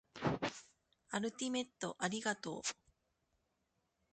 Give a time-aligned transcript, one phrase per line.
[1.11, 2.61] アルティメットありがとう